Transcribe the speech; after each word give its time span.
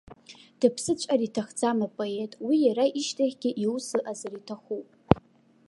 Дыԥсыҵәҟьар 0.59 1.21
иҭахӡам 1.27 1.79
апоет, 1.87 2.31
уи 2.47 2.57
иара 2.67 2.85
ишьҭахьгьы 2.99 3.51
иус 3.63 3.87
ыҟазар 3.97 4.33
иҭахуп. 4.39 4.87